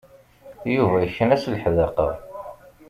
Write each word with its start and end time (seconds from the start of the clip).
Yuba 0.75 0.97
yekna 1.03 1.35
s 1.41 1.43
leḥdaqa. 1.53 2.09